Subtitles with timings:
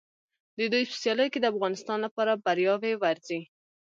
[0.57, 3.39] د دوی په سیالیو کې د افغانستان لپاره بریاوې ورځي.